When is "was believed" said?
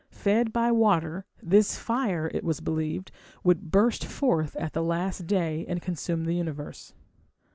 2.43-3.11